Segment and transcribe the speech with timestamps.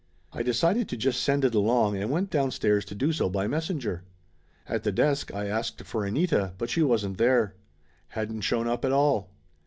[0.33, 4.01] I decided to just send it along and went downstairs to do so by messenger.
[4.67, 7.53] At the desk I asked for Anita, but she wasn't there.
[8.07, 9.29] Hadn't shown up at all.